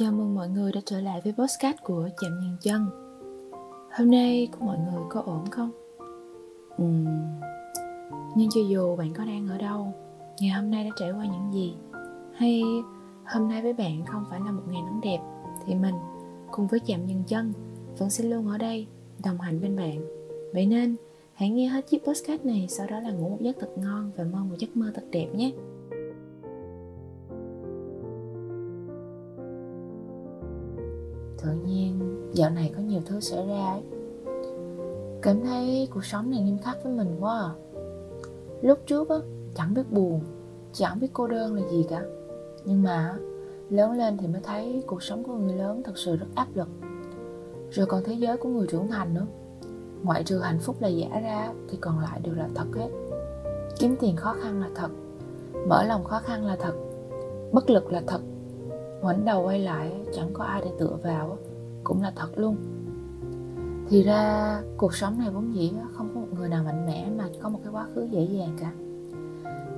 [0.00, 2.86] Chào mừng mọi người đã trở lại với podcast của Chạm Nhân Chân.
[3.98, 5.70] Hôm nay của mọi người có ổn không?
[6.82, 7.06] Uhm,
[8.36, 9.92] nhưng cho dù bạn có đang ở đâu
[10.40, 11.74] Ngày hôm nay đã trải qua những gì?
[12.34, 12.62] Hay
[13.24, 15.18] hôm nay với bạn không phải là một ngày nắng đẹp
[15.66, 15.94] Thì mình
[16.50, 17.52] cùng với Chạm Nhân Chân
[17.98, 18.86] Vẫn sẽ luôn ở đây
[19.24, 20.00] đồng hành bên bạn.
[20.52, 20.96] Vậy nên
[21.34, 24.24] hãy nghe hết chiếc podcast này Sau đó là ngủ một giấc thật ngon Và
[24.24, 25.52] mơ một giấc mơ thật đẹp nhé
[31.42, 32.00] tự nhiên
[32.32, 33.82] dạo này có nhiều thứ xảy ra ấy.
[35.22, 37.50] Cảm thấy cuộc sống này nghiêm khắc với mình quá à.
[38.62, 39.16] Lúc trước á,
[39.54, 40.20] chẳng biết buồn,
[40.72, 42.02] chẳng biết cô đơn là gì cả.
[42.64, 43.14] Nhưng mà
[43.70, 46.68] lớn lên thì mới thấy cuộc sống của người lớn thật sự rất áp lực.
[47.70, 49.26] Rồi còn thế giới của người trưởng thành nữa.
[50.02, 52.88] Ngoại trừ hạnh phúc là giả ra, thì còn lại đều là thật hết.
[53.78, 54.88] Kiếm tiền khó khăn là thật,
[55.68, 56.72] mở lòng khó khăn là thật,
[57.52, 58.20] bất lực là thật
[59.00, 61.38] ngoảnh đầu quay lại, chẳng có ai để tựa vào,
[61.84, 62.56] cũng là thật luôn.
[63.88, 67.24] Thì ra, cuộc sống này vốn dĩ không có một người nào mạnh mẽ mà
[67.42, 68.72] có một cái quá khứ dễ dàng cả.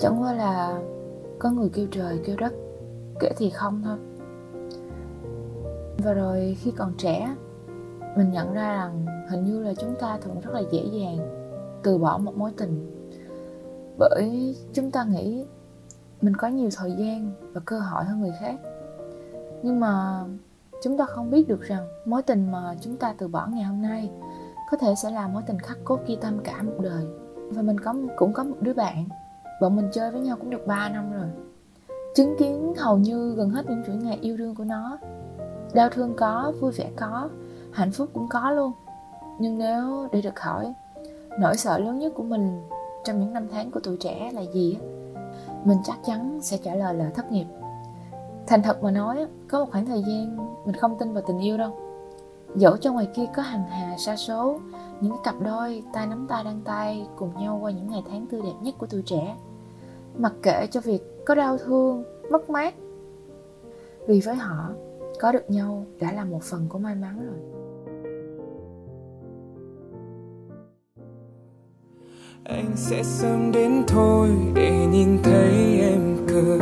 [0.00, 0.82] Chẳng qua là
[1.38, 2.52] có người kêu trời, kêu đất,
[3.20, 3.96] kể thì không thôi.
[6.04, 7.36] Và rồi khi còn trẻ,
[8.16, 11.18] mình nhận ra rằng hình như là chúng ta thường rất là dễ dàng
[11.82, 13.06] từ bỏ một mối tình.
[13.98, 15.44] Bởi chúng ta nghĩ
[16.22, 18.54] mình có nhiều thời gian và cơ hội hơn người khác
[19.66, 20.24] nhưng mà
[20.82, 23.82] chúng ta không biết được rằng mối tình mà chúng ta từ bỏ ngày hôm
[23.82, 24.10] nay
[24.70, 27.04] có thể sẽ là mối tình khắc cốt ghi tâm cả một đời.
[27.50, 29.04] Và mình có cũng có một đứa bạn,
[29.60, 31.28] bọn mình chơi với nhau cũng được 3 năm rồi.
[32.14, 34.98] Chứng kiến hầu như gần hết những chuỗi ngày yêu đương của nó.
[35.74, 37.28] Đau thương có, vui vẻ có,
[37.72, 38.72] hạnh phúc cũng có luôn.
[39.40, 40.74] Nhưng nếu để được hỏi,
[41.40, 42.62] nỗi sợ lớn nhất của mình
[43.04, 44.78] trong những năm tháng của tuổi trẻ là gì
[45.64, 47.46] mình chắc chắn sẽ trả lời là thất nghiệp
[48.46, 51.58] thành thật mà nói có một khoảng thời gian mình không tin vào tình yêu
[51.58, 51.76] đâu.
[52.54, 54.60] Dẫu cho ngoài kia có hàng hà, sa số,
[55.00, 58.26] những cái cặp đôi tay nắm tay, đăng tay cùng nhau qua những ngày tháng
[58.26, 59.36] tươi đẹp nhất của tuổi trẻ.
[60.18, 62.74] Mặc kệ cho việc có đau thương, mất mát,
[64.06, 64.70] vì với họ,
[65.20, 67.38] có được nhau đã là một phần của may mắn rồi.
[72.44, 76.60] Anh sẽ sớm đến thôi để nhìn thấy em cười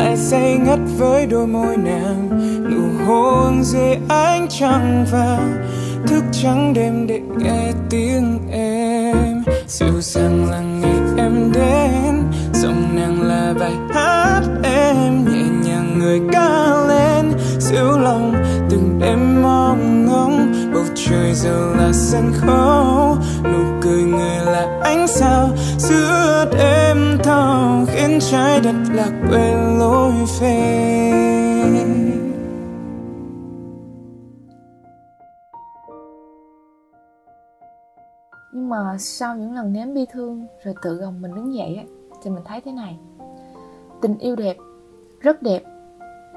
[0.00, 2.28] lại say ngất với đôi môi nàng.
[2.70, 5.66] Nụ hôn dưới ánh trăng vàng
[6.06, 9.42] thức trắng đêm để nghe tiếng em.
[9.66, 12.22] Dịu dàng là ngày em đến,
[12.54, 15.24] giọng nàng là bài hát em.
[15.24, 18.34] Nhẹ nhàng người ca lên, dịu lòng
[18.70, 20.52] từng đêm mong ngóng.
[20.74, 23.69] Bầu trời giờ là sân khấu, nụ
[24.20, 25.48] người là ánh sao
[25.78, 31.10] giữa đêm thao khiến trái đất lạc quên lối về.
[38.52, 41.86] Nhưng mà sau những lần nếm bi thương rồi tự gồng mình đứng dậy
[42.22, 42.98] thì mình thấy thế này.
[44.00, 44.56] Tình yêu đẹp
[45.20, 45.62] rất đẹp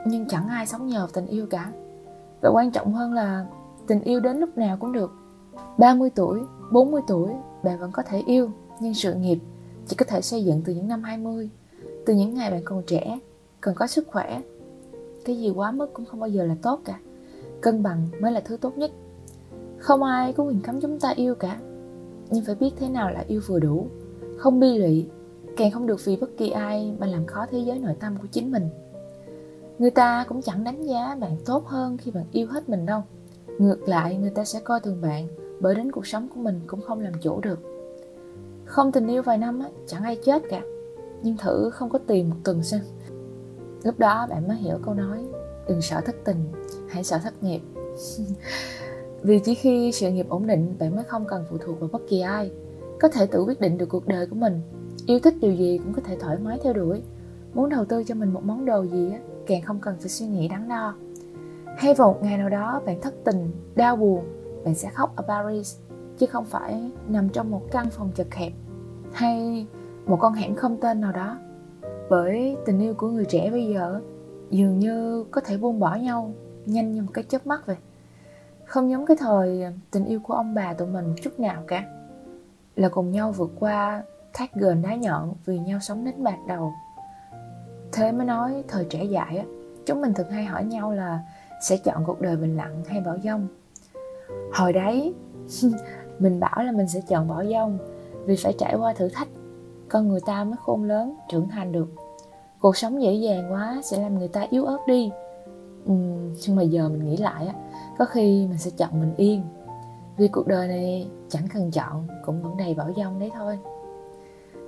[0.05, 1.71] nhưng chẳng ai sống nhờ tình yêu cả.
[2.41, 3.45] Và quan trọng hơn là
[3.87, 5.11] tình yêu đến lúc nào cũng được.
[5.77, 6.39] 30 tuổi,
[6.71, 7.29] 40 tuổi
[7.63, 8.51] bạn vẫn có thể yêu,
[8.81, 9.37] nhưng sự nghiệp
[9.87, 11.49] chỉ có thể xây dựng từ những năm 20
[12.05, 13.19] từ những ngày bạn còn trẻ,
[13.61, 14.41] cần có sức khỏe.
[15.25, 16.99] Cái gì quá mức cũng không bao giờ là tốt cả.
[17.61, 18.91] Cân bằng mới là thứ tốt nhất.
[19.77, 21.59] Không ai có quyền cấm chúng ta yêu cả.
[22.29, 23.87] Nhưng phải biết thế nào là yêu vừa đủ.
[24.37, 25.07] Không bi lụy,
[25.57, 28.27] càng không được vì bất kỳ ai mà làm khó thế giới nội tâm của
[28.31, 28.69] chính mình.
[29.79, 33.01] Người ta cũng chẳng đánh giá bạn tốt hơn khi bạn yêu hết mình đâu.
[33.59, 35.27] Ngược lại, người ta sẽ coi thường bạn
[35.63, 37.59] bởi đến cuộc sống của mình cũng không làm chủ được.
[38.65, 40.61] Không tình yêu vài năm á, chẳng ai chết cả
[41.23, 42.81] nhưng thử không có tiền một tuần xem
[43.83, 45.19] lúc đó bạn mới hiểu câu nói
[45.67, 46.37] đừng sợ thất tình
[46.89, 47.61] hãy sợ thất nghiệp.
[49.21, 52.01] Vì chỉ khi sự nghiệp ổn định bạn mới không cần phụ thuộc vào bất
[52.09, 52.51] kỳ ai
[52.99, 54.61] có thể tự quyết định được cuộc đời của mình.
[55.05, 57.03] Yêu thích điều gì cũng có thể thoải mái theo đuổi.
[57.53, 60.25] Muốn đầu tư cho mình một món đồ gì á càng không cần phải suy
[60.25, 60.95] nghĩ đắn đo.
[61.77, 64.23] Hay vào một ngày nào đó bạn thất tình đau buồn
[64.65, 65.77] bạn sẽ khóc ở paris,
[66.17, 68.53] chứ không phải nằm trong một căn phòng chật hẹp
[69.13, 69.67] hay
[70.05, 71.37] một con hẻm không tên nào đó.
[72.09, 74.01] Bởi tình yêu của người trẻ bây giờ
[74.49, 76.33] dường như có thể buông bỏ nhau
[76.65, 77.77] nhanh như một cái chớp mắt vậy.
[78.65, 81.85] Không giống cái thời tình yêu của ông bà tụi mình một chút nào cả,
[82.75, 86.73] là cùng nhau vượt qua thác gờn đá nhọn vì nhau sống đến bạc đầu.
[87.91, 89.45] Thế mới nói thời trẻ dại á,
[89.85, 91.19] chúng mình thường hay hỏi nhau là
[91.61, 93.47] sẽ chọn cuộc đời bình lặng hay bão dông
[94.53, 95.13] hồi đấy
[96.19, 97.77] mình bảo là mình sẽ chọn bỏ dông
[98.25, 99.27] vì phải trải qua thử thách
[99.93, 101.87] con người ta mới khôn lớn trưởng thành được.
[102.59, 105.11] Cuộc sống dễ dàng quá sẽ làm người ta yếu ớt đi.
[105.85, 105.93] Ừ,
[106.47, 107.53] nhưng mà giờ mình nghĩ lại á
[107.97, 109.43] có khi mình sẽ chọn mình yên.
[110.17, 113.59] Vì cuộc đời này chẳng cần chọn cũng vẫn đầy bảo dông đấy thôi.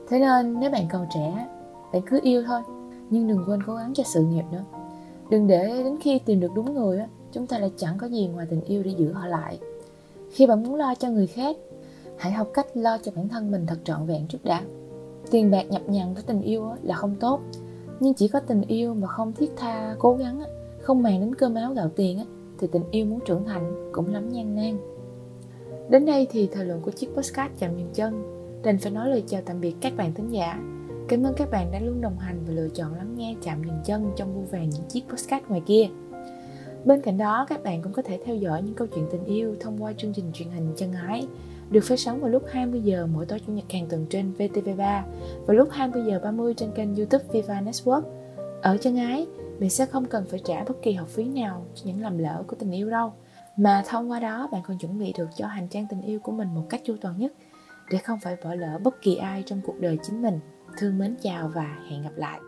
[0.10, 1.48] Thế nên nếu bạn còn trẻ
[1.94, 2.62] bạn cứ yêu thôi
[3.10, 4.64] nhưng đừng quên cố gắng cho sự nghiệp nữa.
[5.30, 8.28] Đừng để đến khi tìm được đúng người á chúng ta lại chẳng có gì
[8.28, 9.60] ngoài tình yêu để giữ họ lại.
[10.32, 11.58] Khi bạn muốn lo cho người khác,
[12.18, 14.62] hãy học cách lo cho bản thân mình thật trọn vẹn trước đã.
[15.32, 17.42] Tiền bạc nhập nhằn với tình yêu là không tốt,
[18.00, 20.42] nhưng chỉ có tình yêu mà không thiết tha, cố gắng
[20.82, 22.20] không màng đến cơm áo gạo tiền
[22.60, 24.78] thì tình yêu muốn trưởng thành cũng lắm gian nan
[25.90, 28.24] đến đây thì thời lượng của chiếc postcard chạm dừng chân.
[28.64, 30.60] Đành phải nói lời chào tạm biệt các bạn thính giả.
[31.08, 33.80] Cảm ơn các bạn đã luôn đồng hành và lựa chọn lắng nghe chạm dừng
[33.86, 35.88] chân trong vô vàng những chiếc postcard ngoài kia.
[36.86, 39.56] Bên cạnh đó, các bạn cũng có thể theo dõi những câu chuyện tình yêu
[39.60, 41.28] thông qua chương trình truyền hình Chân Ái
[41.70, 45.02] được phát sóng vào lúc 20 giờ mỗi tối chủ nhật hàng tuần trên VTV3
[45.46, 48.02] và lúc 20 giờ 30 trên kênh YouTube Viva Network.
[48.62, 49.28] Ở Chân Ái,
[49.60, 52.44] bạn sẽ không cần phải trả bất kỳ học phí nào cho những lầm lỡ
[52.48, 53.14] của tình yêu đâu,
[53.58, 56.32] mà thông qua đó bạn còn chuẩn bị được cho hành trang tình yêu của
[56.32, 57.34] mình một cách chu toàn nhất
[57.92, 60.40] để không phải bỏ lỡ bất kỳ ai trong cuộc đời chính mình.
[60.78, 62.40] Thương mến chào và hẹn gặp lại.